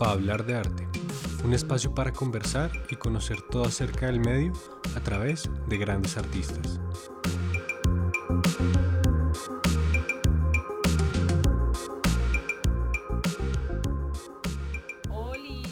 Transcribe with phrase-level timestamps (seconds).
[0.00, 0.88] para hablar de arte,
[1.44, 4.54] un espacio para conversar y conocer todo acerca del medio
[4.96, 6.80] a través de grandes artistas.
[15.10, 15.66] Oli,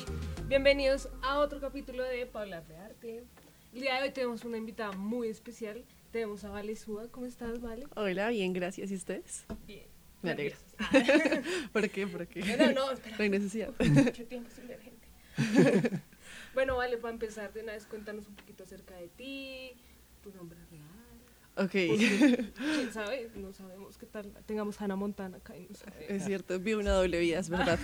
[0.47, 3.24] bienvenidos a otro capítulo de Pa' hablar de arte.
[3.73, 5.87] El día de hoy tenemos una invitada muy especial.
[6.10, 7.09] Tenemos a Vale Suba.
[7.10, 7.87] ¿Cómo estás, Vale?
[7.97, 8.91] Hola, bien, gracias.
[8.91, 9.47] ¿Y ustedes?
[9.66, 9.98] Bien.
[10.22, 10.56] Me alegra.
[10.92, 11.42] Nerviosa.
[11.72, 12.06] ¿Por qué?
[12.06, 12.40] ¿Por qué?
[12.56, 13.16] No, no, espera.
[13.16, 13.72] No hay necesidad.
[13.78, 15.08] Mucho tiempo sin ver gente.
[16.54, 19.72] bueno, Vale, para empezar de una vez, cuéntanos un poquito acerca de ti,
[20.22, 20.84] tu nombre real.
[21.56, 23.30] Ok, Porque, ¿Quién sabe?
[23.34, 24.32] No sabemos qué tal.
[24.46, 26.08] Tengamos Hannah Montana acá y no sabemos.
[26.08, 27.78] es cierto, vi una doble vida, es verdad.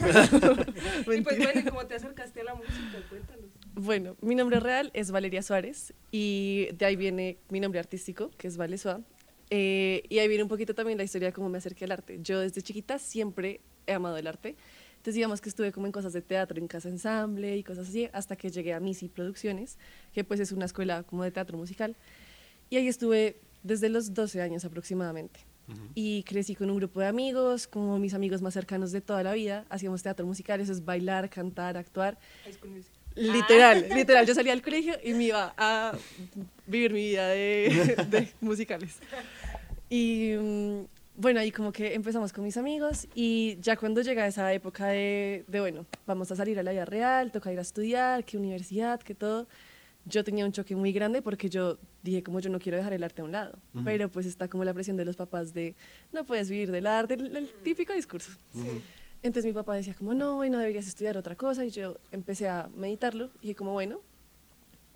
[1.12, 3.02] Y pues bueno, ¿y ¿cómo te acercaste a la música?
[3.08, 3.50] Cuéntanos.
[3.74, 8.46] Bueno, mi nombre real es Valeria Suárez y de ahí viene mi nombre artístico, que
[8.46, 9.00] es Vale Suá.
[9.56, 12.18] Eh, y ahí viene un poquito también la historia de cómo me acerqué al arte.
[12.20, 14.56] Yo desde chiquita siempre he amado el arte.
[14.96, 18.08] Entonces digamos que estuve como en cosas de teatro, en casa ensamble y cosas así,
[18.12, 19.78] hasta que llegué a Misi Producciones,
[20.12, 21.94] que pues es una escuela como de teatro musical.
[22.68, 25.38] Y ahí estuve desde los 12 años aproximadamente.
[25.94, 29.34] Y crecí con un grupo de amigos, como mis amigos más cercanos de toda la
[29.34, 29.66] vida.
[29.70, 32.18] Hacíamos teatro musical, eso es bailar, cantar, actuar.
[33.14, 34.26] Literal, literal.
[34.26, 35.96] Yo salía del colegio y me iba a
[36.66, 38.98] vivir mi vida de, de musicales.
[39.88, 44.52] Y mm, bueno, ahí como que empezamos con mis amigos y ya cuando llega esa
[44.52, 48.24] época de, de, bueno, vamos a salir a la vida real, toca ir a estudiar,
[48.24, 49.46] qué universidad, qué todo,
[50.06, 53.02] yo tenía un choque muy grande porque yo dije como yo no quiero dejar el
[53.04, 55.74] arte a un lado, pero pues está como la presión de los papás de
[56.12, 58.32] no puedes vivir del arte, el, el típico discurso.
[59.24, 61.64] Entonces mi papá decía como, no, no deberías estudiar otra cosa.
[61.64, 64.02] Y yo empecé a meditarlo y dije como, bueno,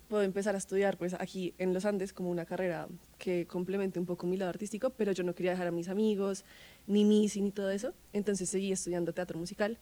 [0.09, 4.05] puedo empezar a estudiar pues aquí en los Andes como una carrera que complemente un
[4.05, 6.43] poco mi lado artístico, pero yo no quería dejar a mis amigos,
[6.87, 7.93] ni Missy, ni todo eso.
[8.11, 9.77] Entonces seguí estudiando teatro musical.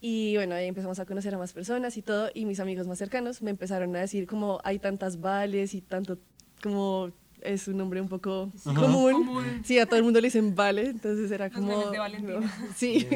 [0.00, 2.98] Y bueno, ahí empezamos a conocer a más personas y todo, y mis amigos más
[2.98, 6.18] cercanos me empezaron a decir como hay tantas vales y tanto
[6.62, 9.12] como es un nombre un poco común.
[9.12, 9.62] común.
[9.64, 11.90] Sí, a todo el mundo le dicen vale, entonces era como...
[11.90, 12.40] de Valentina.
[12.40, 13.06] no, sí,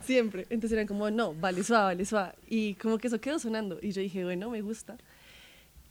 [0.00, 0.46] siempre.
[0.48, 2.32] Entonces eran como, no, vale suave, vale suave.
[2.48, 3.78] Y como que eso quedó sonando.
[3.82, 4.96] Y yo dije, bueno, me gusta.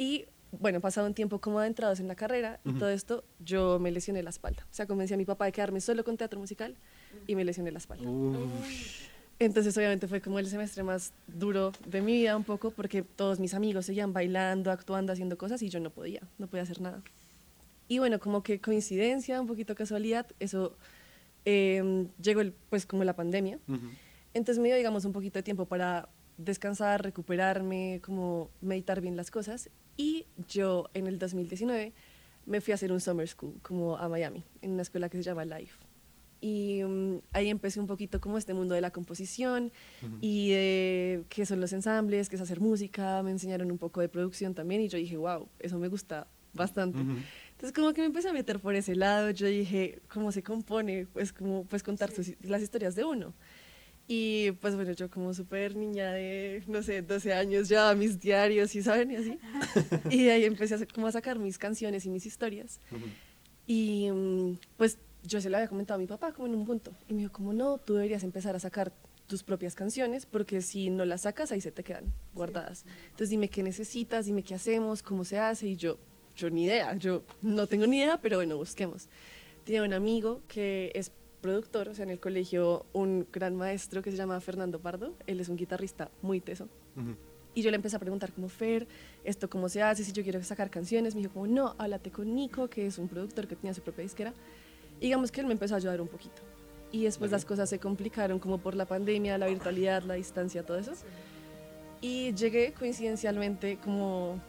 [0.01, 3.91] Y bueno, pasado un tiempo como adentrados en la carrera y todo esto, yo me
[3.91, 4.65] lesioné la espalda.
[4.71, 6.75] O sea, convencí a mi papá de quedarme solo con teatro musical
[7.27, 8.09] y me lesioné la espalda.
[9.37, 13.39] Entonces, obviamente, fue como el semestre más duro de mi vida un poco, porque todos
[13.39, 17.03] mis amigos seguían bailando, actuando, haciendo cosas y yo no podía, no podía hacer nada.
[17.87, 20.75] Y bueno, como que coincidencia, un poquito casualidad, eso
[21.45, 23.59] eh, llegó el, pues como la pandemia.
[24.33, 29.29] Entonces me dio, digamos, un poquito de tiempo para descansar, recuperarme, como meditar bien las
[29.29, 29.69] cosas.
[29.97, 31.93] Y yo en el 2019
[32.45, 35.23] me fui a hacer un summer school, como a Miami, en una escuela que se
[35.23, 35.77] llama Life.
[36.43, 39.71] Y mm, ahí empecé un poquito como este mundo de la composición
[40.21, 43.21] y de qué son los ensambles, qué es hacer música.
[43.21, 46.97] Me enseñaron un poco de producción también y yo dije, wow, eso me gusta bastante.
[47.51, 49.29] Entonces como que me empecé a meter por ese lado.
[49.29, 51.05] Yo dije, ¿cómo se compone?
[51.13, 53.35] Pues como pues contar sus- las historias de uno.
[54.13, 58.75] Y pues bueno, yo como súper niña de, no sé, 12 años, ya mis diarios
[58.75, 59.39] y saben, y así.
[60.09, 62.81] y de ahí empecé a, como a sacar mis canciones y mis historias.
[63.67, 66.91] Y mm, pues yo se lo había comentado a mi papá como en un punto.
[67.07, 68.91] Y me dijo, como no, tú deberías empezar a sacar
[69.27, 72.83] tus propias canciones porque si no las sacas ahí se te quedan guardadas.
[73.05, 75.67] Entonces dime qué necesitas, dime qué hacemos, cómo se hace.
[75.67, 75.97] Y yo,
[76.35, 79.07] yo ni idea, yo no tengo ni idea, pero bueno, busquemos.
[79.63, 84.11] Tenía un amigo que es productor, o sea, en el colegio un gran maestro que
[84.11, 85.13] se llama Fernando Pardo.
[85.27, 86.67] Él es un guitarrista muy teso.
[87.53, 88.87] Y yo le empecé a preguntar como, Fer,
[89.25, 90.03] ¿esto cómo se hace?
[90.03, 91.15] Si yo quiero sacar canciones.
[91.15, 94.03] Me dijo como, no, háblate con Nico, que es un productor que tenía su propia
[94.03, 94.33] disquera.
[94.99, 96.41] Y digamos que él me empezó a ayudar un poquito.
[96.91, 100.77] Y después las cosas se complicaron como por la pandemia, la virtualidad, la distancia, todo
[100.77, 100.91] eso.
[102.01, 104.39] Y llegué coincidencialmente como,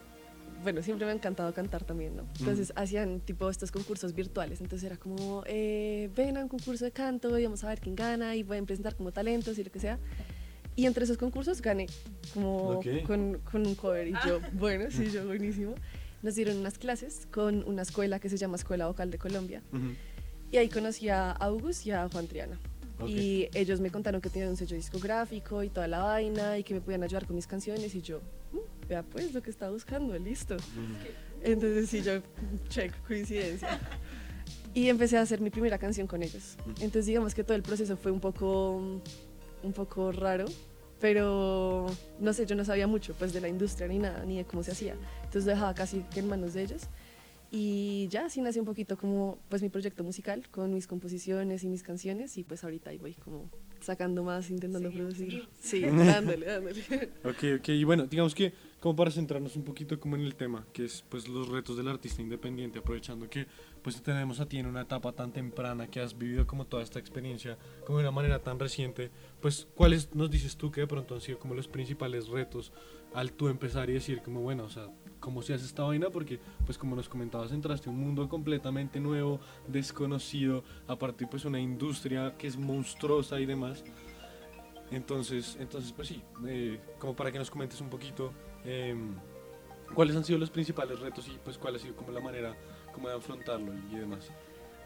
[0.63, 2.23] bueno, siempre me ha encantado cantar también, ¿no?
[2.39, 4.61] Entonces hacían tipo estos concursos virtuales.
[4.61, 7.95] Entonces era como, eh, ven a un concurso de canto y vamos a ver quién
[7.95, 9.99] gana y pueden presentar como talentos y lo que sea.
[10.75, 11.85] Y entre esos concursos gané
[12.33, 12.85] como Ok.
[13.05, 15.75] con, con un cover y yo, bueno, sí, yo buenísimo.
[16.23, 19.61] Nos dieron unas clases con una escuela que se llama Escuela Vocal de Colombia.
[20.51, 22.57] Y ahí conocí a August y a Juan Triana.
[22.99, 23.09] Ok.
[23.09, 26.73] Y ellos me contaron que tenían un sello discográfico y toda la vaina y que
[26.75, 28.21] me podían ayudar con mis canciones y yo, "Mm,
[28.87, 30.57] vea pues lo que estaba buscando, listo.
[31.41, 32.21] Entonces sí, yo,
[32.69, 33.79] check, coincidencia.
[34.73, 36.57] Y empecé a hacer mi primera canción con ellos.
[36.79, 39.01] Entonces digamos que todo el proceso fue un poco,
[39.61, 40.45] un poco raro,
[40.99, 41.85] pero
[42.19, 44.63] no sé, yo no sabía mucho pues de la industria ni nada, ni de cómo
[44.63, 44.95] se hacía.
[45.17, 46.83] Entonces lo dejaba casi que en manos de ellos.
[47.55, 51.67] Y ya así nació un poquito como pues mi proyecto musical con mis composiciones y
[51.67, 53.47] mis canciones y pues ahorita ahí voy como
[53.79, 55.47] sacando más, intentando Seguimos, producir.
[55.61, 56.81] Sí, dándole, dándole.
[57.23, 60.65] Ok, ok, y bueno, digamos que como para centrarnos un poquito como en el tema,
[60.73, 63.45] que es pues los retos del artista independiente, aprovechando que
[63.83, 66.81] pues te tenemos a ti en una etapa tan temprana, que has vivido como toda
[66.81, 69.11] esta experiencia como de una manera tan reciente,
[69.41, 72.73] pues cuáles nos dices tú que de pronto han sido como los principales retos
[73.13, 74.89] al tú empezar y decir como bueno, o sea,
[75.23, 78.99] cómo se hace esta vaina, porque pues como nos comentabas, entraste a un mundo completamente
[78.99, 79.39] nuevo,
[79.69, 83.85] desconocido, aparte pues una industria que es monstruosa y demás.
[84.91, 88.33] Entonces, entonces pues sí, eh, como para que nos comentes un poquito
[88.65, 89.15] em,
[89.95, 92.53] cuáles han sido los principales retos y pues cuál ha sido como la manera
[92.91, 94.29] como de afrontarlo y demás.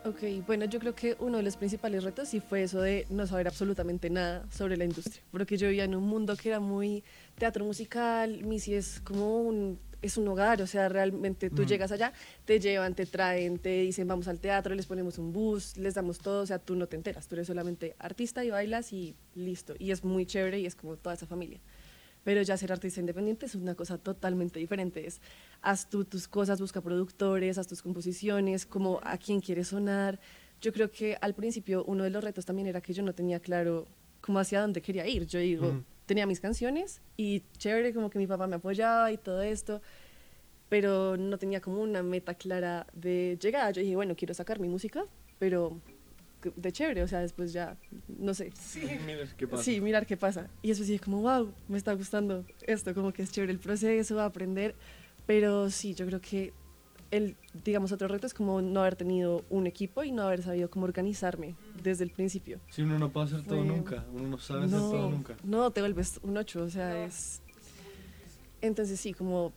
[0.06, 3.26] Ok, bueno, yo creo que uno de los principales retos sí fue eso de no
[3.26, 7.04] saber absolutamente nada sobre la industria, porque yo vivía en un mundo que era muy
[7.40, 11.66] teatro musical, Missy es como un, es un hogar, o sea, realmente tú Mm.
[11.66, 12.14] llegas allá,
[12.46, 16.20] te llevan, te traen, te dicen vamos al teatro, les ponemos un bus, les damos
[16.20, 19.74] todo, o sea, tú no te enteras, tú eres solamente artista y bailas y listo,
[19.80, 21.60] y es muy chévere y es como toda esa familia.
[22.24, 25.08] Pero ya ser artista independiente es una cosa totalmente diferente.
[25.08, 25.22] Es
[25.62, 30.20] haz tú tus cosas, busca productores, haz tus composiciones, como a quién quieres sonar.
[30.60, 33.40] Yo creo que al principio uno de los retos también era que yo no tenía
[33.40, 33.86] claro
[34.20, 35.26] cómo hacia dónde quería ir.
[35.26, 35.84] Yo digo, Ujú.
[36.08, 39.82] Tenía mis canciones y chévere, como que mi papá me apoyaba y todo esto,
[40.70, 43.70] pero no tenía como una meta clara de llegada.
[43.72, 45.06] Yo dije, bueno, quiero sacar mi música,
[45.38, 45.80] pero
[46.56, 47.78] de chévere, o sea, después ya,
[48.08, 48.52] no sé,
[49.06, 49.64] Mira qué pasa.
[49.64, 50.50] Sí, mirar qué pasa.
[50.62, 54.20] Y después dije como, wow, me está gustando esto, como que es chévere el proceso,
[54.22, 54.76] aprender.
[55.26, 56.54] Pero sí, yo creo que
[57.12, 60.70] el, digamos, otro reto es como no haber tenido un equipo y no haber sabido
[60.70, 62.60] cómo organizarme desde el principio.
[62.70, 65.36] Si uno no puede hacer todo nunca, uno no sabe hacer todo nunca.
[65.44, 67.42] no, te vuelves un ocho, o sea, es...
[68.62, 69.54] Entonces sí, como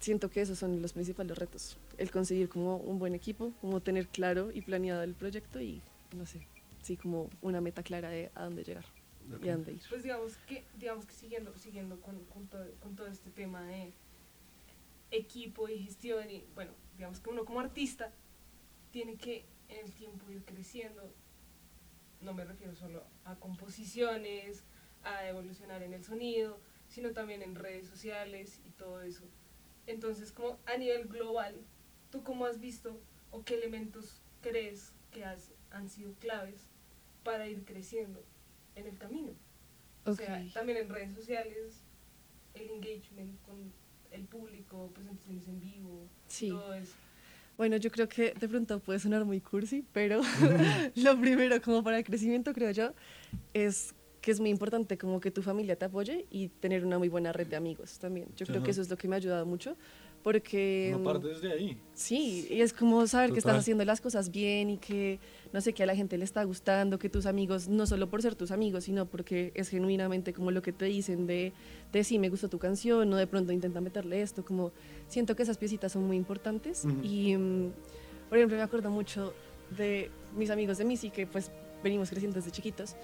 [0.00, 1.78] siento que esos son los principales retos.
[1.98, 5.80] El conseguir como un buen equipo, como tener claro y planeado el proyecto y,
[6.16, 6.46] no sé,
[6.82, 8.84] sí, como una meta clara de a dónde llegar
[9.42, 9.82] y a dónde ir.
[9.88, 13.92] Pues digamos que, digamos que siguiendo, siguiendo con, con, todo, con todo este tema de
[15.10, 18.12] equipo y gestión y bueno, digamos que uno como artista
[18.92, 21.12] tiene que en el tiempo ir creciendo.
[22.20, 24.64] No me refiero solo a composiciones,
[25.04, 29.24] a evolucionar en el sonido, sino también en redes sociales y todo eso.
[29.86, 31.54] Entonces, como a nivel global,
[32.10, 36.68] ¿tú cómo has visto o qué elementos crees que has- han sido claves
[37.24, 38.22] para ir creciendo
[38.74, 39.32] en el camino?
[40.04, 41.82] O sea, también en redes sociales,
[42.54, 43.72] el engagement con
[44.12, 46.48] el público, presentaciones en vivo, Sí.
[46.50, 46.94] todo eso.
[47.56, 50.20] Bueno, yo creo que de pronto puede sonar muy cursi, pero
[50.96, 52.92] lo primero como para el crecimiento, creo yo,
[53.52, 57.08] es que es muy importante como que tu familia te apoye y tener una muy
[57.08, 58.28] buena red de amigos también.
[58.36, 58.64] Yo creo Ajá.
[58.66, 59.76] que eso es lo que me ha ayudado mucho,
[60.22, 60.92] porque...
[60.94, 61.78] Una parte desde ahí.
[61.94, 63.60] Sí, y es como saber que estás Total.
[63.60, 65.18] haciendo las cosas bien y que,
[65.52, 68.22] no sé, que a la gente le está gustando, que tus amigos, no solo por
[68.22, 71.52] ser tus amigos, sino porque es genuinamente como lo que te dicen de,
[71.92, 74.72] de sí, me gustó tu canción, o de pronto intenta meterle esto, como
[75.08, 76.84] siento que esas piecitas son muy importantes.
[77.02, 77.72] Y, mm,
[78.28, 79.32] por ejemplo, me acuerdo mucho
[79.76, 81.50] de mis amigos de Missy, que pues
[81.82, 82.96] venimos creciendo desde chiquitos.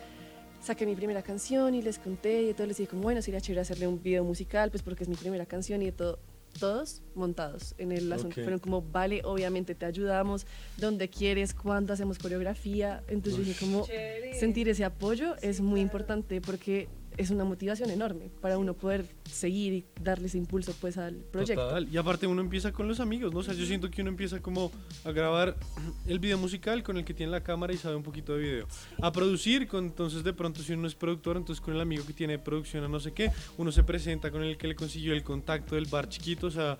[0.60, 3.60] Saqué mi primera canción y les conté y todo les dije como, bueno, sería chévere
[3.60, 6.18] hacerle un video musical, pues porque es mi primera canción y de todo.
[6.58, 8.34] Todos montados en el asunto.
[8.34, 10.46] Fueron como, vale, obviamente te ayudamos,
[10.76, 13.02] donde quieres, cuándo hacemos coreografía.
[13.08, 14.34] Entonces yo dije como, Chévere.
[14.34, 15.82] sentir ese apoyo Sí, es muy claro.
[15.82, 20.98] importante porque es una motivación enorme para uno poder seguir y darle ese impulso pues
[20.98, 21.62] al proyecto.
[21.64, 21.88] Total.
[21.90, 23.40] Y aparte uno empieza con los amigos, ¿no?
[23.40, 24.70] O sea, yo siento que uno empieza como
[25.04, 25.56] a grabar
[26.06, 28.66] el video musical con el que tiene la cámara y sabe un poquito de video.
[29.00, 32.12] A producir, con, entonces de pronto si uno es productor, entonces con el amigo que
[32.12, 35.22] tiene producción a no sé qué, uno se presenta con el que le consiguió el
[35.22, 36.78] contacto del bar chiquito, o sea...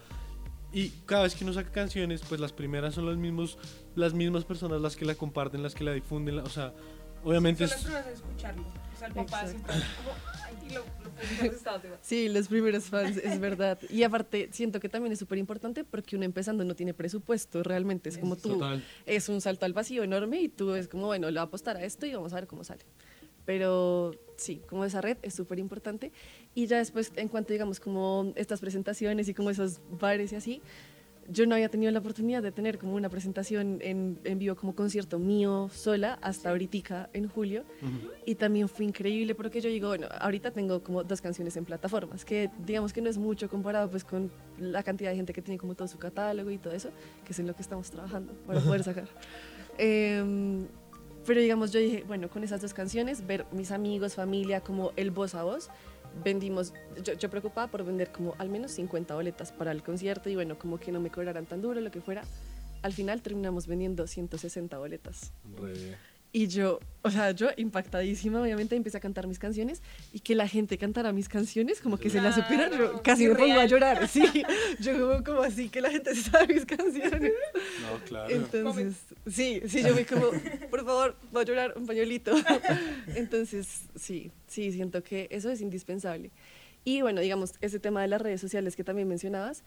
[0.73, 3.57] Y cada vez que uno saca canciones, pues las primeras son los mismos,
[3.95, 6.75] las mismas personas las que la comparten, las que la difunden, la- o sea,
[7.25, 8.13] obviamente Son las es...
[8.15, 8.63] escucharlo.
[9.07, 11.99] El papá siempre como, ay, lo, lo publicas de estado, te va.
[12.03, 13.79] Sí, los primeros fans, es verdad.
[13.89, 18.09] Y aparte, siento que también es súper importante porque uno empezando no tiene presupuesto, realmente
[18.09, 18.85] es como tú, Total.
[19.07, 21.77] es un salto al vacío enorme y tú es como, bueno, le voy a apostar
[21.77, 22.85] a esto y vamos a ver cómo sale.
[23.45, 26.11] Pero sí, como esa red es súper importante.
[26.55, 30.63] Y ya después, en cuanto digamos como estas presentaciones y como esos bares y así,
[31.31, 34.75] yo no había tenido la oportunidad de tener como una presentación en, en vivo como
[34.75, 37.65] concierto mío sola hasta ahorita en julio.
[37.83, 38.13] Ujú.
[38.25, 42.25] Y también fue increíble porque yo digo, bueno, ahorita tengo como dos canciones en plataformas,
[42.25, 45.59] que digamos que no es mucho comparado pues con la cantidad de gente que tiene
[45.59, 46.91] como todo su catálogo y todo eso,
[47.25, 49.09] que es en lo que estamos trabajando para poder sacar.
[49.79, 50.67] Em,
[51.27, 55.11] pero digamos, yo dije, bueno, con esas dos canciones, ver mis amigos, familia, como el
[55.11, 55.71] voz a voz,
[56.25, 57.31] vendimos, yo, yo
[57.71, 61.01] por vender como al menos 50 boletas para el concierto y bueno, como que no
[61.01, 62.23] me cobraran tan duro, lo que fuera.
[62.83, 65.33] al final terminamos vendiendo 160 boletas.
[66.37, 69.81] Y yo, o sea, yo impactadísima, obviamente empecé a cantar mis canciones
[70.13, 73.27] y que la gente cantara mis canciones, como que se las supieran, yo Claro, casi
[73.27, 74.23] me pongo a llorar, sí.
[74.79, 77.33] Yo como, como así que la gente se sabe mis canciones.
[77.81, 78.29] No, claro.
[78.29, 80.27] Entonces, sí, sí, yo voy como,
[80.69, 82.35] por favor, voy a llorar un pañuelito.
[83.15, 86.33] Entonces, sí, sí, siento que eso es indispensable.
[86.85, 89.65] Y bueno, digamos, ese tema de las redes sociales que también mencionabas,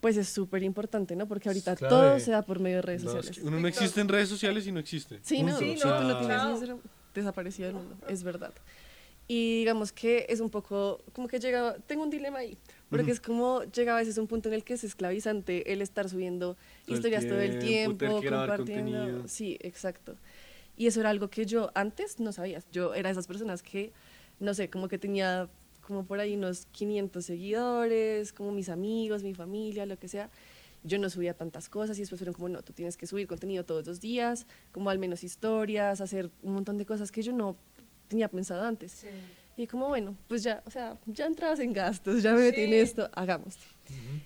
[0.00, 1.26] pues es súper importante, ¿no?
[1.26, 3.38] Porque ahorita todo se da por medio de redes No, es sociales.
[3.40, 5.18] que uno no existe en redes sociales y no existe.
[5.22, 5.58] Sí, no.
[5.58, 6.74] Sí, tú no tienes
[7.14, 8.52] desaparecido del mundo, es verdad.
[9.30, 12.56] Y digamos que es un poco, como que llega, tengo un dilema ahí,
[12.88, 16.08] porque es como llega a veces un punto en el que es esclavizante el estar
[16.08, 18.56] subiendo Todo el historias todo el tiempo, compartiendo.
[18.56, 19.28] contenido.
[19.28, 20.16] Sí, exacto.
[20.78, 22.62] Y eso era algo que yo antes no sabía.
[22.72, 23.92] Yo era de esas personas que,
[24.40, 25.50] no sé, como que tenía
[25.88, 30.28] como por ahí unos 500 seguidores, como mis amigos, mi familia, lo que sea.
[30.84, 33.64] Yo no subía tantas cosas y después fueron como, no, tú tienes que subir contenido
[33.64, 37.56] todos los días, como al menos historias, hacer un montón de cosas que yo no
[38.06, 38.92] tenía pensado antes.
[38.92, 39.06] Sí.
[39.56, 42.70] Y como, bueno, pues ya, o sea, ya entrabas en gastos, ya me metí en
[42.70, 42.76] Sí.
[42.76, 43.56] esto, hagamos.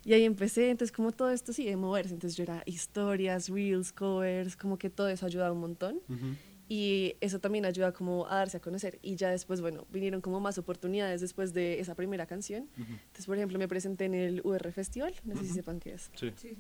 [0.05, 3.93] Y ahí empecé, entonces como todo esto sí de moverse, entonces yo era historias, reels,
[3.93, 6.01] covers, como que todo eso ayuda un montón.
[6.09, 6.37] Ujú.
[6.75, 8.99] Y eso también ayuda como a darse a conocer.
[9.03, 12.63] Y ya después, bueno, vinieron como más oportunidades después de esa primera canción.
[12.79, 12.93] Ujú.
[12.93, 16.11] Entonces, por ejemplo, me presenté en el UR Festival, no sé si sepan qué es.
[16.15, 16.57] Sí.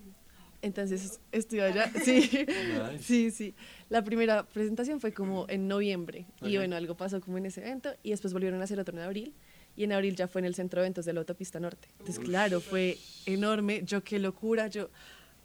[0.61, 3.03] Entonces, estuve allá, sí, Nice.
[3.03, 3.55] sí, sí.
[3.89, 6.27] La primera presentación fue como en noviembre.
[6.43, 6.61] Y Ok.
[6.61, 7.89] bueno, algo pasó como en ese evento.
[8.03, 9.35] Y después volvieron a hacer otro en abril.
[9.77, 11.89] Y en abril ya fue en el centro de eventos de la autopista norte.
[12.01, 13.81] Entonces, claro, fue enorme.
[13.85, 14.67] Yo, qué locura.
[14.67, 14.91] Yo,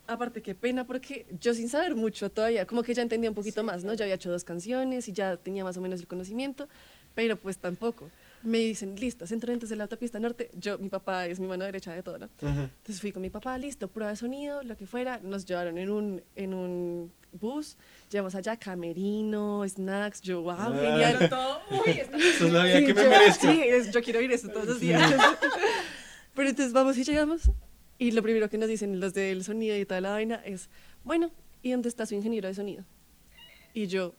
[0.08, 3.64] aparte, qué pena, porque yo sin saber mucho todavía, como que ya entendía un poquito
[3.64, 3.94] más, ¿no?
[3.94, 6.68] Ya había hecho dos canciones y ya tenía más o menos el conocimiento,
[7.16, 8.10] pero pues tampoco.
[8.44, 10.52] Me dicen, listo, centro de eventos de la autopista norte.
[10.54, 12.30] Yo, mi papá es mi mano derecha de todo, ¿no?
[12.44, 12.70] Ajá.
[12.78, 15.20] Entonces fui con mi papá, listo, prueba de sonido, lo que fuera.
[15.24, 17.78] Nos llevaron en un, en un bus,
[18.12, 20.22] llevamos allá camerino, snacks.
[20.22, 20.74] Yo, wow, Ah.
[20.80, 21.30] genial.
[21.30, 23.52] Todo, uy, está Esa es la vida Sí, que me yo, merezco.
[23.52, 25.02] sí, es- yo quiero ir eso todos los días.
[26.36, 27.50] Pero entonces vamos y llegamos.
[28.00, 30.70] Y lo primero que nos dicen los del sonido y toda la vaina es,
[31.04, 31.32] bueno,
[31.64, 32.86] ¿y dónde está su ingeniero de sonido?
[33.74, 34.14] Y yo,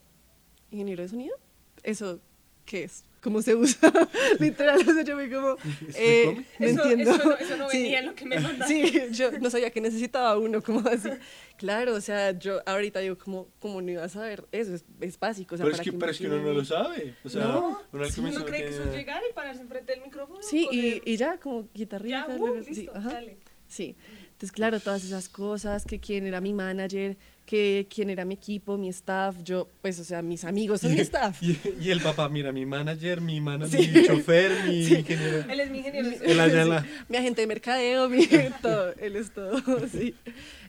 [0.71, 1.37] ¿ingeniero de sonido?
[1.83, 2.21] ¿Eso
[2.65, 3.05] qué es?
[3.21, 3.91] ¿Cómo se usa?
[4.39, 5.57] Literal, o sea, yo me como,
[5.97, 7.11] eh, eso, entiendo.
[7.15, 7.79] Eso no, eso no Sí.
[7.83, 8.91] venía en lo que me mandaste.
[8.91, 11.09] Sí, yo no sabía que necesitaba uno, como así.
[11.57, 14.45] Claro, o sea, yo ahorita digo, ¿cómo, cómo no iba a saber?
[14.53, 15.55] Eso es, es básico.
[15.57, 17.15] O sea, Pero es para que, me pero es que uno no lo sabe.
[17.25, 18.21] O sea, No, uno sí.
[18.21, 20.41] Uno no cree que eso es llegar y pararse enfrente del micrófono.
[20.43, 22.27] Sí, y, y ya, como guitarrita.
[22.29, 23.13] ya, uh, sí, listo, ajá.
[23.15, 23.39] dale.
[23.69, 23.97] Sí.
[24.33, 28.79] Entonces, claro, todas esas cosas, que quién era mi manager, que quién era mi equipo,
[28.79, 31.43] mi staff, yo, pues, o sea, mis amigos son mi staff.
[31.43, 33.91] Y, y el papá, mira, mi manager, mi, mana- Sí.
[33.93, 34.95] mi chofer, mi Sí.
[34.97, 35.39] ingeniero.
[35.51, 36.09] Él es mi ingeniero.
[36.23, 36.83] El Ayala.
[36.83, 38.27] Sí, mi agente de mercadeo, mi
[38.63, 40.15] todo, él es todo, sí.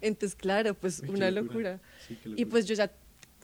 [0.02, 1.80] Entonces, claro, pues, qué una locura.
[2.08, 2.50] Sí, qué Y locura.
[2.50, 2.92] pues yo ya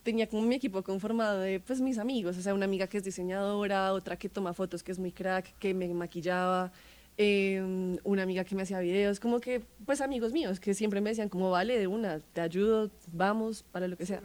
[0.02, 3.02] tenía como mi equipo conformado de pues mis amigos, o sea, una amiga que es
[3.04, 6.72] diseñadora, otra que toma fotos, que es muy crack, que me maquillaba,
[7.18, 11.10] eh, una amiga que me hacía videos, como que pues amigos míos que siempre me
[11.10, 14.20] decían como vale de una, te ayudo, vamos, para lo que sea.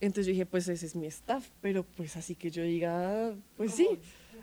[0.00, 3.72] Entonces yo dije, pues ese es mi staff, pero pues así que yo diga, pues
[3.72, 3.88] sí.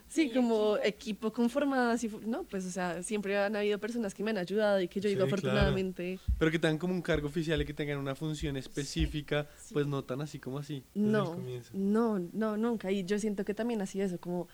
[0.08, 1.34] Sí, como equipo.
[1.34, 4.88] conformado, así, no, pues o sea, siempre han habido personas que me han ayudado y
[4.88, 5.38] que yo digo Sí, claro.
[5.38, 9.88] afortunadamente, Pero que tengan como un cargo oficial y que tengan una función específica, pues
[9.88, 10.84] no tan así como así.
[10.94, 11.36] No,
[11.74, 12.92] no, no, nunca.
[12.92, 14.48] Y yo siento que también así eso, como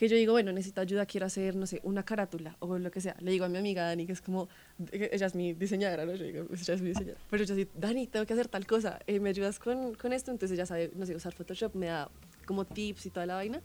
[0.00, 3.02] que yo digo, bueno, necesito ayuda, quiero hacer, no sé, una carátula o lo que
[3.02, 3.14] sea.
[3.20, 4.48] Le digo a mi amiga Dani, que es como,
[4.92, 6.14] ella es mi diseñadora, ¿no?
[6.14, 7.20] Yo digo, pues ella es mi diseñadora.
[7.28, 10.30] Pero yo así, Dani, tengo que hacer tal cosa, eh, ¿me ayudas con, con esto?
[10.30, 12.10] Entonces ella sabe, no sé, usar Photoshop, me da
[12.46, 13.60] como tips y toda la vaina.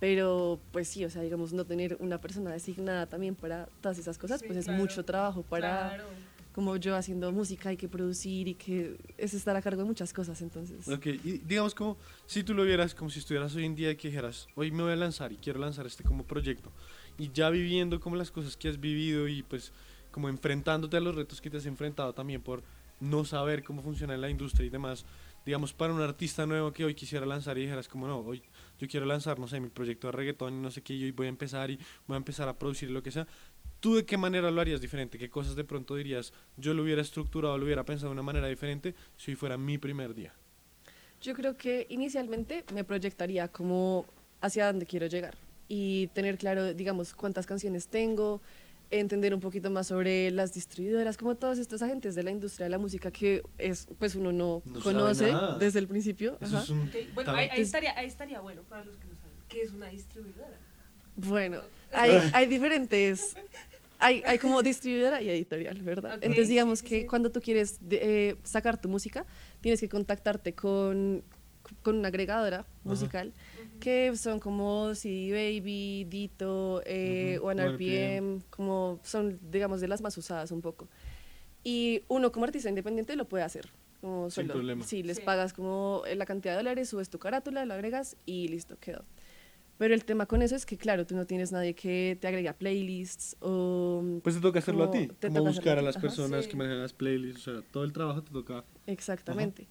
[0.00, 4.16] Pero pues sí, o sea, digamos, no tener una persona designada también para todas esas
[4.16, 4.78] cosas, Sí, pues es claro.
[4.80, 6.04] mucho trabajo para, Claro.
[6.56, 10.14] Como yo haciendo música, hay que producir y que es estar a cargo de muchas
[10.14, 10.88] cosas, entonces.
[10.88, 13.96] Ok, y digamos como si tú lo vieras como si estuvieras hoy en día y
[13.96, 16.72] que dijeras, hoy me voy a lanzar y quiero lanzar este como proyecto.
[17.18, 19.70] Y ya viviendo como las cosas que has vivido y pues
[20.10, 22.62] como enfrentándote a los retos que te has enfrentado también por
[23.00, 25.04] no saber cómo funciona la industria y demás.
[25.44, 28.42] Digamos, para un artista nuevo que hoy quisiera lanzar y dijeras como no, hoy
[28.80, 31.10] yo quiero lanzar, no sé, mi proyecto de reggaetón y no sé qué, y hoy
[31.10, 33.26] voy a empezar y voy a empezar a producir lo que sea.
[33.86, 35.16] ¿Tú de qué manera lo harías diferente?
[35.16, 38.48] ¿Qué cosas de pronto dirías, yo lo hubiera estructurado, lo hubiera pensado de una manera
[38.48, 40.34] diferente si hoy fuera mi primer día?
[41.22, 44.04] Yo creo que inicialmente me proyectaría como
[44.40, 45.36] hacia dónde quiero llegar
[45.68, 48.42] y tener claro, digamos, cuántas canciones tengo,
[48.90, 52.70] entender un poquito más sobre las distribuidoras, como todos estos agentes de la industria de
[52.70, 56.38] la música que es, pues uno no, No conoce desde el principio.
[56.40, 56.64] Ajá.
[56.64, 59.36] es un Ok, Bueno, ahí, ahí estaría, ahí estaría bueno para los que no saben.
[59.48, 60.58] ¿Qué es una distribuidora?
[61.14, 61.60] Bueno,
[61.92, 63.36] hay, hay diferentes
[63.98, 66.12] hay, hay como distribuidora y editorial, ¿verdad?
[66.16, 67.06] Ok, Entonces digamos que sí.
[67.06, 69.26] cuando tú quieres de- eh, sacar tu música,
[69.60, 71.22] tienes que contactarte con,
[71.82, 73.32] con una agregadora musical
[73.80, 80.00] que son como CD Baby, Dito, eh, One One RPM, como son, digamos, de las
[80.00, 80.88] más usadas un poco.
[81.64, 83.68] Y uno como artista independiente lo puede hacer.
[84.00, 84.54] Como Sin solo.
[84.54, 84.84] problema.
[84.84, 85.22] Sí, les Sí.
[85.24, 89.04] pagas como eh, la cantidad de dólares, subes tu carátula, lo agregas y listo, quedó.
[89.78, 92.48] Pero el tema con eso es que, claro, tú no tienes nadie que te agregue
[92.48, 94.20] a playlists o...
[94.22, 96.06] Pues te toca hacerlo a ti, te como buscar a ti, las ajá.
[96.06, 96.50] personas Sí.
[96.50, 98.64] que manejan las playlists, o sea, todo el trabajo te toca.
[98.86, 99.68] Exactamente.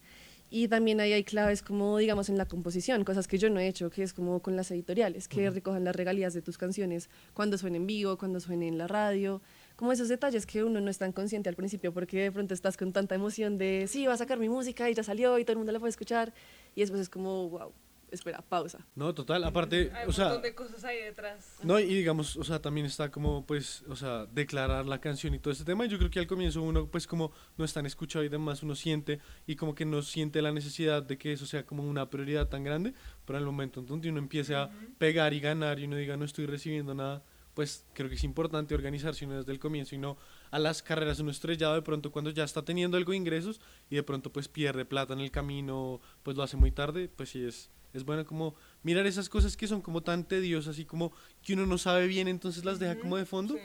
[0.52, 3.68] Y también ahí hay claves como, digamos, en la composición, cosas que yo no he
[3.68, 7.58] hecho, que es como con las editoriales, que recojan las regalías de tus canciones cuando
[7.58, 9.42] suenen en vivo, cuando suenen en la radio,
[9.76, 12.78] como esos detalles que uno no es tan consciente al principio, porque de pronto estás
[12.78, 15.54] con tanta emoción de, sí, va a sacar mi música y ya salió y todo
[15.54, 16.32] el mundo la puede escuchar,
[16.76, 17.72] y después es como, wow,
[18.16, 18.86] espera, pausa.
[18.96, 21.58] No, total, aparte, Hay o un sea, montón de cosas ahí detrás.
[21.64, 25.40] No, y digamos, o sea, también está como, pues, o sea, declarar la canción y
[25.40, 25.86] todo este tema.
[25.86, 28.64] Y yo creo que al comienzo uno, pues, como no es tan escuchado y demás,
[28.64, 32.10] uno siente y como que no siente la necesidad de que eso sea como una
[32.10, 32.94] prioridad tan grande.
[33.26, 36.26] Pero al momento en donde uno empiece a pegar y ganar y uno diga, no
[36.26, 37.24] estoy recibiendo nada,
[37.56, 40.18] pues creo que es importante organizarse uno desde el comienzo y no
[40.52, 43.96] a las carreras uno estrellado de pronto cuando ya está teniendo algo de ingresos y
[43.96, 47.44] de pronto pues pierde plata en el camino, pues lo hace muy tarde, pues sí
[47.44, 51.54] es, es bueno como mirar esas cosas que son como tan tediosas y como que
[51.54, 53.62] uno no sabe bien, entonces las deja como de fondo sí.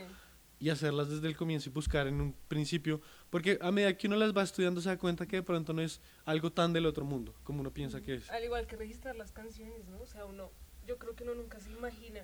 [0.60, 4.16] y hacerlas desde el comienzo y buscar en un principio, porque a medida que uno
[4.16, 7.04] las va estudiando se da cuenta que de pronto no es algo tan del otro
[7.04, 8.30] mundo como uno piensa que es.
[8.30, 10.00] Al igual que registrar las canciones, ¿no?
[10.00, 10.50] O sea, uno,
[10.86, 12.20] yo creo que uno nunca se imagina.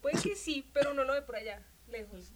[0.00, 2.32] Puede que sí, pero uno lo ve por allá, lejos.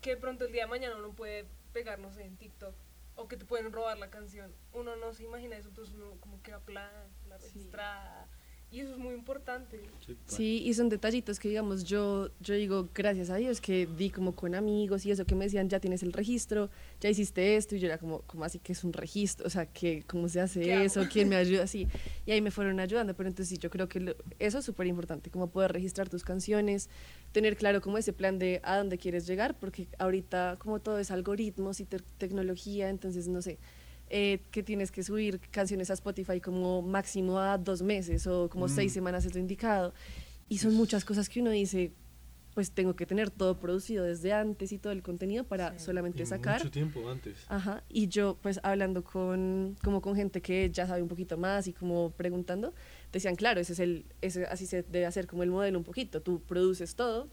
[0.00, 2.74] Que de pronto el día de mañana uno puede pegar, no sé, en TikTok.
[3.16, 4.52] O que te pueden robar la canción.
[4.72, 7.17] Uno no se imagina eso, entonces uno como que la plan, la Sí.
[7.42, 8.26] Registrada.
[8.70, 9.80] Y eso es muy importante.
[10.26, 14.34] Sí, y son detallitos que, digamos, yo, yo digo, gracias a Dios, que di como
[14.36, 16.68] con amigos y eso, que me decían, ya tienes el registro,
[17.00, 19.46] ya hiciste esto, y yo era como, como así que es un registro?
[19.46, 21.02] O sea, que ¿cómo se hace eso?
[21.10, 21.62] ¿Quién me ayuda?
[21.62, 21.88] Así,
[22.26, 24.86] y ahí me fueron ayudando, pero entonces sí, yo creo que lo- eso es súper
[24.86, 26.90] importante, como poder registrar tus canciones,
[27.32, 31.10] tener claro como ese plan de a dónde quieres llegar, porque ahorita como todo es
[31.10, 33.58] algoritmos y te- tecnología, entonces no sé,
[34.10, 38.66] eh, que tienes que subir canciones a Spotify como máximo a dos meses o como
[38.66, 38.68] Mm.
[38.70, 39.92] seis semanas es lo indicado.
[40.48, 41.92] Y son muchas cosas que uno dice,
[42.54, 45.84] pues tengo que tener todo producido desde antes y todo el contenido para Sí.
[45.84, 46.58] solamente Y sacar.
[46.58, 47.36] Mucho tiempo antes.
[47.48, 51.68] Ajá, y yo pues hablando con como con gente que ya sabe un poquito más
[51.68, 52.74] y como preguntando,
[53.12, 56.20] decían, claro, ese es el ese así se debe hacer como el modelo un poquito,
[56.20, 57.28] tú produces todo,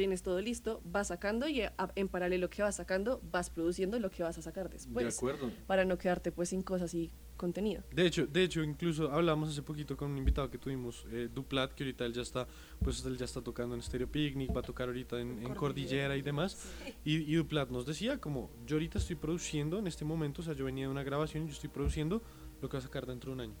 [0.00, 4.10] tienes todo listo, vas sacando y a- en paralelo que vas sacando, vas produciendo lo
[4.10, 5.50] que vas a sacar después, de acuerdo.
[5.66, 7.82] para no quedarte pues sin cosas y contenido.
[7.92, 11.72] De hecho, de hecho, incluso hablamos hace poquito con un invitado que tuvimos, eh, Duplat,
[11.74, 12.46] que ahorita él ya está,
[12.82, 16.16] pues él ya está tocando en Stereo Picnic, va a tocar ahorita en, en Cordillera
[16.16, 16.56] y demás.
[17.04, 20.54] Y, y Duplat nos decía como, yo ahorita estoy produciendo en este momento, o sea,
[20.54, 22.22] yo venía de una grabación y yo estoy produciendo
[22.62, 23.54] lo que va a sacar dentro de un año.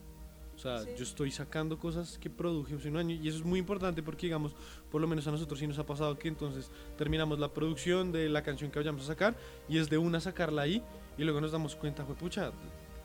[0.60, 3.58] O sea, yo estoy sacando cosas que produje hace un año y eso es muy
[3.58, 4.54] importante porque, digamos,
[4.90, 8.28] por lo menos a nosotros sí nos ha pasado que entonces terminamos la producción de
[8.28, 9.34] la canción que vayamos a sacar
[9.70, 10.82] y es de una sacarla ahí
[11.16, 12.52] y luego nos damos cuenta, fue pucha,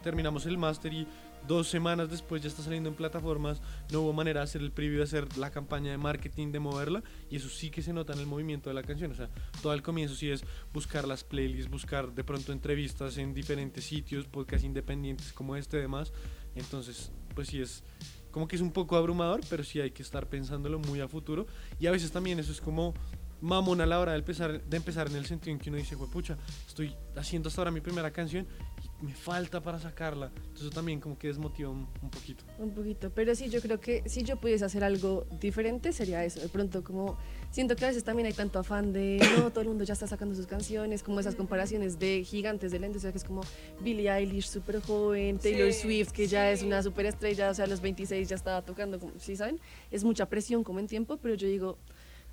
[0.03, 1.07] terminamos el máster y
[1.47, 4.97] dos semanas después ya está saliendo en plataformas, no hubo manera de hacer el preview,
[4.97, 8.19] de hacer la campaña de marketing, de moverla, y eso sí que se nota en
[8.19, 9.29] el movimiento de la canción, o sea,
[9.62, 14.27] todo al comienzo sí es buscar las playlists, buscar de pronto entrevistas en diferentes sitios,
[14.27, 16.13] podcasts independientes como este y demás,
[16.55, 17.84] entonces pues sí es
[18.31, 21.47] como que es un poco abrumador, pero sí hay que estar pensándolo muy a futuro,
[21.79, 22.93] y a veces también eso es como
[23.41, 25.95] mamón a la hora de empezar, de empezar en el sentido en que uno dice,
[25.97, 28.47] pucha, estoy haciendo hasta ahora mi primera canción
[28.84, 30.31] y me falta para sacarla.
[30.36, 32.43] Entonces eso también como que desmotiva un, un poquito.
[32.60, 36.39] Un poquito, pero sí, yo creo que si yo pudiese hacer algo diferente sería eso.
[36.39, 37.17] De pronto, como
[37.51, 40.08] siento que a veces también hay tanto afán de no, todo el mundo ya está
[40.08, 43.41] sacando sus canciones, como esas comparaciones de gigantes de la industria, que es como
[43.81, 47.65] Billie Eilish, súper joven, Taylor Sí, Swift, que ya es una súper estrella, o sea,
[47.65, 49.60] a los 26 ya estaba tocando, como, ¿sí saben?
[49.91, 51.77] Es mucha presión como en tiempo, pero yo digo,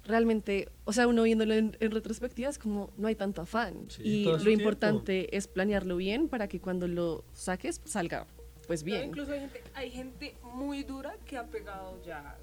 [0.05, 3.87] realmente, o sea, uno viéndolo en, en retrospectiva es como no hay tanto afán.
[3.89, 4.61] Sí, y lo su tiempo.
[4.63, 8.27] importante es planearlo bien para que cuando lo saques salga
[8.67, 9.05] pues No, bien.
[9.09, 12.37] incluso hay gente, hay gente muy dura que ha pegado ya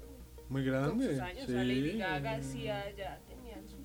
[0.48, 1.10] Muy con grande.
[1.12, 1.44] sus años.
[1.44, 3.78] O sea, Lady Gaga, Sia, ya tenían sus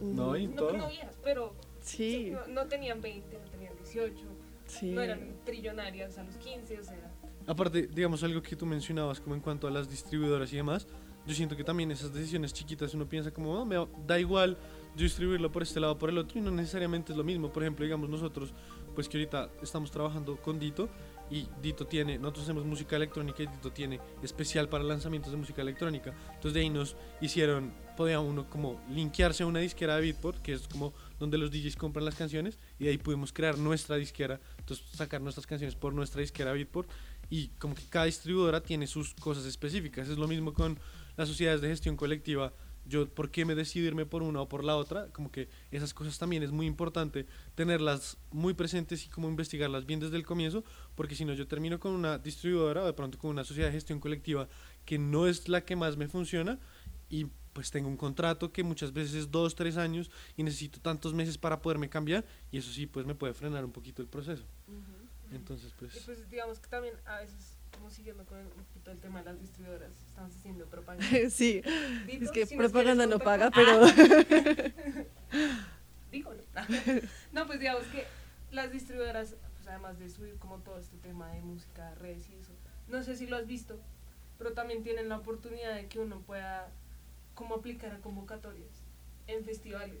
[0.00, 0.16] años.
[0.16, 0.72] No, y No, todo.
[0.76, 4.16] no viejas, pero Sí, no, no tenían 20, no tenían 18,
[4.66, 4.90] sí.
[4.90, 7.12] no eran trillonarias a los 15, o sea.
[7.46, 10.88] Aparte, digamos algo que tú mencionabas como en cuanto a las distribuidoras y demás,
[11.26, 14.56] yo siento que también esas decisiones chiquitas uno piensa como, "Ah, me da igual
[14.96, 17.52] yo distribuirlo por este lado por el otro y no necesariamente es lo mismo.
[17.52, 18.54] Por ejemplo, digamos nosotros,
[18.94, 20.88] pues que ahorita estamos trabajando con Dito
[21.30, 25.60] y Dito tiene, nosotros hacemos música electrónica y Dito tiene especial para lanzamientos de música
[25.60, 26.14] electrónica.
[26.28, 30.52] Entonces de ahí nos hicieron podía uno como linkearse a una disquera de Beatport, que
[30.52, 34.38] es como donde los DJs compran las canciones, y de ahí pudimos crear nuestra disquera,
[34.58, 36.88] entonces sacar nuestras canciones por nuestra disquera Beatport,
[37.30, 40.08] y como que cada distribuidora tiene sus cosas específicas.
[40.08, 40.78] Es lo mismo con
[41.16, 42.52] las sociedades de gestión colectiva.
[42.88, 45.08] Yo, ¿por qué me decido irme por una o por la otra?
[45.08, 47.26] Como que esas cosas también es muy importante
[47.56, 50.62] tenerlas muy presentes y como investigarlas bien desde el comienzo,
[50.94, 53.72] porque si no yo termino con una distribuidora o de pronto con una sociedad de
[53.72, 54.48] gestión colectiva
[54.84, 56.60] que no es la que más me funciona
[57.10, 61.14] y pues tengo un contrato que muchas veces es dos, tres años y necesito tantos
[61.14, 64.44] meses para poderme cambiar y eso sí pues me puede frenar un poquito el proceso.
[65.32, 65.96] Entonces pues...
[65.96, 69.26] Y pues digamos que también a veces, como siguiendo con un poquito el tema de
[69.26, 71.06] las distribuidoras, estamos haciendo propaganda.
[71.30, 71.62] sí,
[72.06, 73.86] Dito, es que si propaganda no paga, pero...
[76.10, 76.62] Digo, no.
[77.32, 78.06] no, pues digamos que
[78.50, 82.52] las distribuidoras, pues además de subir como todo este tema de música, redes y eso,
[82.88, 83.78] no sé si lo has visto,
[84.38, 86.68] pero también tienen la oportunidad de que uno pueda
[87.34, 88.84] como aplicar a convocatorias
[89.26, 90.00] en festivales.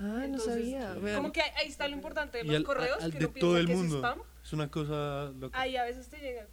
[0.00, 0.92] Ah, no Entonces, sabía.
[0.94, 1.16] Vean.
[1.16, 3.34] Como que ahí está lo importante de Y los al- correos, al que de uno
[3.40, 3.96] todo piensa el que mundo.
[3.96, 4.18] es spam.
[4.44, 5.60] Es una cosa loca.
[5.60, 6.46] Ahí a veces te llega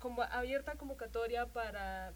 [0.00, 2.12] como, abierta convocatoria para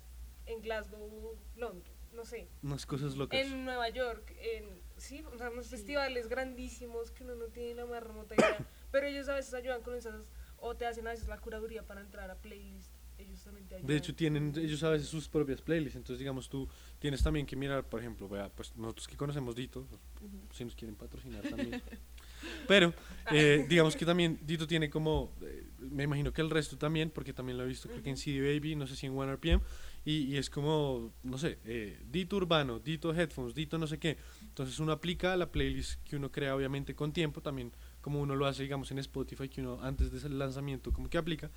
[0.47, 3.39] en Glasgow, Londres, no sé, Unas cosas locas.
[3.41, 7.87] en Nueva York, en sí, o sea, unos festivales grandísimos que uno no tiene la
[7.87, 8.59] más remota idea,
[8.91, 12.01] pero ellos a veces ayudan con esas o te hacen a veces la curaduría para
[12.01, 13.87] entrar a playlist, ellos también te ayudan.
[13.87, 15.97] De hecho, tienen ellos a veces sus propias playlists.
[15.97, 16.69] Entonces, digamos, tú
[16.99, 19.87] tienes también que mirar, por ejemplo, vea, pues nosotros que conocemos Dito,
[20.53, 21.83] si nos quieren patrocinar también.
[22.67, 22.93] Pero,
[23.31, 27.33] eh, digamos que también Dito tiene como, eh, me imagino que el resto también, porque
[27.33, 29.61] también lo he visto, creo que en CD Baby, no sé si en One RPM,
[30.05, 34.19] y, y es como, no sé, eh, Dito Urbano, Dito Headphones, Dito no sé qué.
[34.43, 38.45] Entonces uno aplica la playlist que uno crea, obviamente, con tiempo, también como uno lo
[38.45, 41.51] hace, digamos, en Spotify, que uno antes del lanzamiento como que aplica,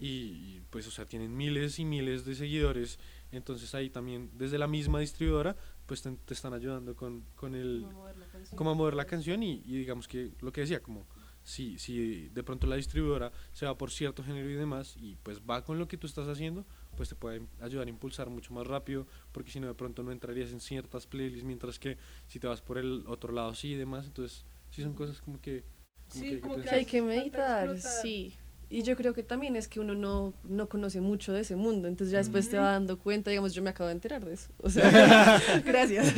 [0.00, 2.98] y, y, pues, o sea, tienen miles y miles de seguidores,
[3.32, 7.82] entonces ahí también, desde la misma distribuidora, pues te, te están ayudando con, con el,
[7.82, 8.76] Cómo mover la canción.
[8.76, 11.06] mover la canción y, y digamos que lo que decía, como
[11.42, 15.40] si, si de pronto la distribuidora se va por cierto género y demás y pues
[15.40, 16.64] va con lo que tú estás haciendo,
[16.96, 20.12] pues te puede ayudar a impulsar mucho más rápido, porque si no de pronto no
[20.12, 23.76] entrarías en ciertas playlists, mientras que si te vas por el otro lado sí y
[23.76, 25.64] demás, entonces sí son cosas como que...
[26.08, 28.34] como Sí, que hay que como que hay que meditar, sí.
[28.72, 31.88] Y yo creo que también es que uno no, no conoce mucho de ese mundo,
[31.88, 34.48] entonces ya después te va dando cuenta, digamos, yo me acabo de enterar de eso.
[34.58, 36.14] O sea, gracias.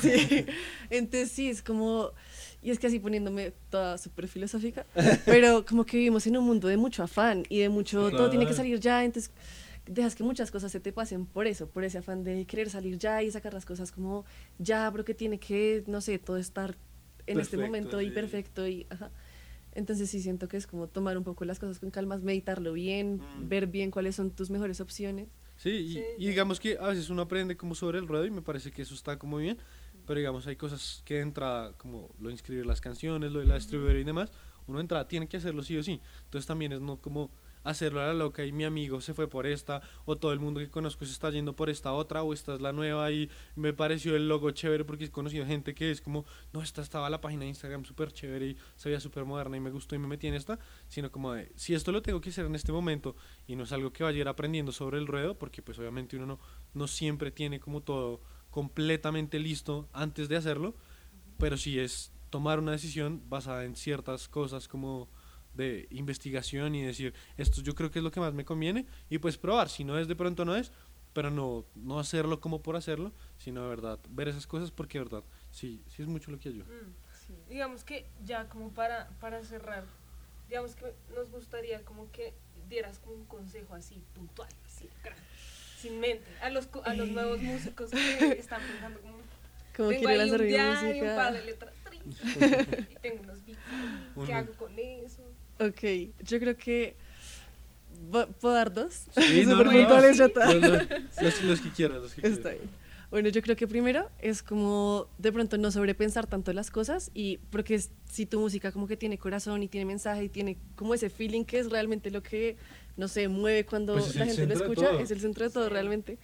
[0.00, 0.46] sí.
[0.88, 2.12] Entonces sí, es como,
[2.68, 4.84] y es que así poniéndome toda súper filosófica,
[5.24, 8.46] pero como que vivimos en un mundo de mucho afán y de mucho, todo tiene
[8.46, 9.32] que salir ya, entonces
[9.86, 12.98] dejas que muchas cosas se te pasen por eso, por ese afán de querer salir
[12.98, 14.26] ya y sacar las cosas como
[14.58, 16.76] ya, pero que tiene que, no sé, todo estar
[17.26, 18.10] en este Perfecto, momento y sí.
[18.10, 19.10] perfecto y ajá.
[19.72, 23.18] Entonces sí siento que es como tomar un poco las cosas con calma, meditarlo bien,
[23.38, 23.48] Mm.
[23.48, 25.28] ver bien cuáles son tus mejores opciones.
[25.56, 28.30] Sí, y, Sí, y digamos que a veces uno aprende como sobre el ruedo y
[28.30, 29.58] me parece que eso está como bien,
[30.08, 33.46] pero digamos hay cosas que de entrada, como lo de inscribir las canciones, lo de
[33.46, 34.32] la distribuidora y demás,
[34.66, 36.00] uno de entrada tiene que hacerlo sí o sí.
[36.24, 37.30] Entonces también es no como
[37.62, 40.60] hacerlo a la loca y mi amigo se fue por esta, o todo el mundo
[40.60, 43.74] que conozco se está yendo por esta otra, o esta es la nueva y me
[43.74, 47.20] pareció el logo chévere porque he conocido gente que es como, no, esta estaba la
[47.20, 50.06] página de Instagram súper chévere y se veía súper moderna y me gustó y me
[50.08, 53.14] metí en esta, sino como de, si esto lo tengo que hacer en este momento
[53.46, 56.16] y no es algo que vaya a ir aprendiendo sobre el ruedo, porque pues obviamente
[56.16, 56.40] uno no,
[56.72, 58.22] no siempre tiene como todo
[58.58, 60.74] completamente listo antes de hacerlo,
[61.38, 65.08] pero sí es tomar una decisión basada en ciertas cosas como
[65.54, 69.18] de investigación y decir, esto yo creo que es lo que más me conviene y
[69.18, 70.72] pues probar, si no es de pronto no es,
[71.12, 75.04] pero no, no hacerlo como por hacerlo, sino de verdad ver esas cosas porque de
[75.04, 76.64] verdad sí, sí es mucho lo que ayuda.
[76.64, 77.48] Mm.
[77.48, 79.84] Digamos que ya como para, para cerrar,
[80.48, 82.34] digamos que nos gustaría como que
[82.68, 85.16] dieras un consejo así puntual, así, crack,
[85.80, 89.18] sin mente, a los, a los nuevos músicos que están pensando como,
[89.76, 91.46] Como tengo ahí un diario, un par de música.
[91.46, 91.74] letras,
[92.90, 93.60] y tengo unos beats,
[94.26, 95.22] ¿qué hago con eso?
[95.60, 96.96] Ok, yo creo que
[98.10, 99.06] ¿Vo- ¿Puedo dar dos?
[99.16, 100.22] Sí, no, no, puntuales, sí.
[100.22, 100.52] está.
[100.54, 102.58] Los, los- que quieras, los que Está quieras.
[102.60, 102.70] bien.
[103.10, 107.38] Bueno, yo creo que primero es como de pronto no sobrepensar tanto las cosas y
[107.50, 111.08] porque si tu música como que tiene corazón y tiene mensaje y tiene como ese
[111.08, 112.56] feeling que es realmente lo que,
[112.98, 115.64] no sé, mueve cuando Pues es la gente lo escucha, es el centro de todo
[115.68, 115.70] Sí.
[115.72, 116.18] realmente.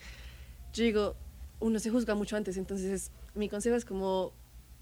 [0.75, 1.17] Yo digo,
[1.61, 4.33] uno se juzga mucho antes, entonces es- mi consejo es como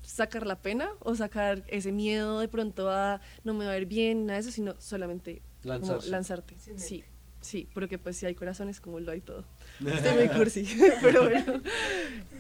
[0.03, 3.87] sacar la pena o sacar ese miedo de pronto a no me va a ir
[3.87, 6.57] bien, nada de eso, sino solamente como lanzarte.
[6.77, 7.05] Sí,
[7.41, 9.45] sí, porque pues si hay corazones como lo hay todo.
[9.87, 10.67] Estoy muy cursi,
[11.03, 11.63] pero bueno.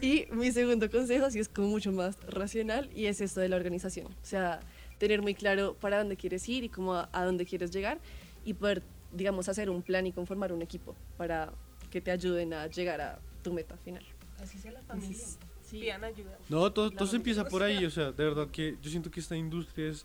[0.00, 3.56] Y mi segundo consejo sí es como mucho más racional y es esto de la
[3.56, 4.06] organización.
[4.06, 4.58] O sea,
[4.98, 7.98] tener muy claro para dónde quieres ir y cómo a, a dónde quieres llegar
[8.44, 8.82] y poder,
[9.12, 11.52] digamos, hacer un plan y conformar un equipo para
[11.90, 14.04] que te ayuden a llegar a tu meta final.
[14.40, 15.18] así sea la familia.
[15.62, 15.80] Sí.
[15.80, 16.36] Pidan ayuda.
[16.50, 19.20] No, todo, todo se empieza por ahí, o sea, de verdad que yo siento que
[19.20, 20.04] esta industria es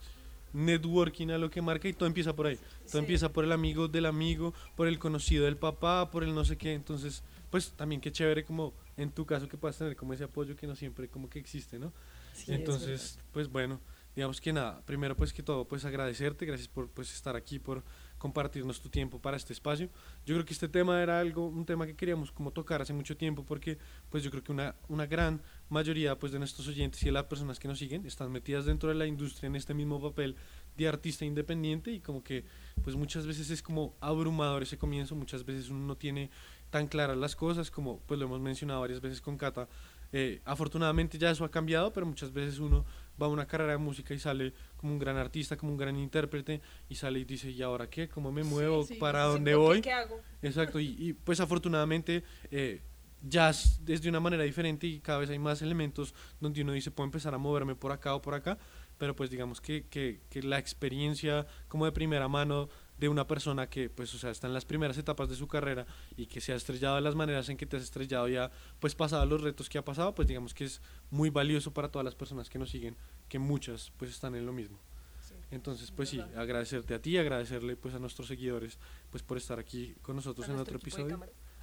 [0.53, 2.55] networking a lo que marca y todo empieza por ahí.
[2.55, 2.97] Todo Sí.
[2.99, 6.57] empieza por el amigo del amigo, por el conocido del papá, por el no sé
[6.57, 6.73] qué.
[6.73, 10.55] Entonces, pues también qué chévere como en tu caso que puedas tener como ese apoyo
[10.55, 11.91] que no siempre como que existe, ¿no?
[12.33, 13.79] Sí, es Entonces, pues bueno,
[14.15, 17.83] digamos que nada, primero pues que todo, pues agradecerte, gracias por pues estar aquí, por
[18.17, 19.89] compartirnos tu tiempo para este espacio.
[20.25, 23.15] Yo creo que este tema era algo, un tema que queríamos como tocar hace mucho
[23.15, 23.77] tiempo porque
[24.09, 27.25] pues yo creo que una, una gran mayoría pues de nuestros oyentes y de las
[27.25, 30.35] personas que nos siguen están metidas dentro de la industria en este mismo papel
[30.77, 32.45] de artista independiente y como que
[32.83, 36.29] pues muchas veces es como abrumador ese comienzo, muchas veces uno no tiene
[36.69, 39.67] tan claras las cosas como pues lo hemos mencionado varias veces con Cata.
[40.13, 42.85] Eh, afortunadamente ya eso ha cambiado, pero muchas veces uno
[43.21, 45.97] va a una carrera de música y sale como un gran artista, como un gran
[45.97, 48.07] intérprete y sale y dice, ¿y ahora qué?
[48.07, 48.83] ¿Cómo me muevo?
[48.83, 49.81] sí, ¿Para Sí, dónde ¿qué- voy?
[49.81, 50.19] ¿Qué hago?
[50.41, 52.81] Exacto, y, y, pues afortunadamente eh,
[53.27, 56.73] ya es es de una manera diferente y cada vez hay más elementos donde uno
[56.73, 58.57] dice, puedo empezar a moverme por acá o por acá,
[58.99, 63.69] pero pues digamos que, que, que la experiencia como de primera mano de una persona
[63.69, 66.53] que pues o sea está en las primeras etapas de su carrera y que se
[66.53, 69.69] ha estrellado de las maneras en que te has estrellado ya pues pasado los retos
[69.69, 70.81] que ha pasado pues digamos que es
[71.11, 72.95] muy valioso para todas las personas que nos siguen
[73.29, 74.79] que muchas pues están en lo mismo
[75.27, 75.33] Sí.
[75.51, 78.79] entonces pues sí agradecerte a ti agradecerle pues a nuestros seguidores
[79.11, 81.19] pues por estar aquí con nosotros A en otro episodio.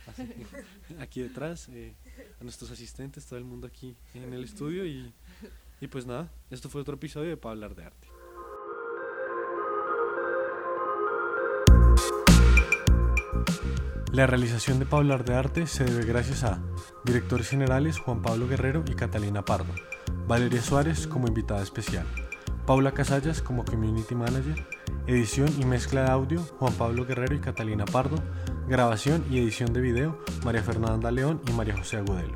[0.07, 0.29] Así,
[0.99, 1.94] aquí detrás, eh,
[2.38, 5.11] a nuestros asistentes, todo el mundo aquí en el estudio y,
[5.81, 8.09] y pues nada, esto fue otro episodio de Para hablar de arte.
[14.14, 16.61] La realización de Para hablar de arte se debe gracias a
[17.03, 19.74] directores generales Juan Pablo Guerrero y Catalina Pardo,
[20.29, 22.07] Valeria Suárez como invitada especial,
[22.64, 24.64] Paula Casallas como Community Manager,
[25.09, 28.22] edición y mezcla de audio Juan Pablo Guerrero y Catalina Pardo,
[28.68, 32.35] grabación y edición de video María Fernanda León y María José Agudelo.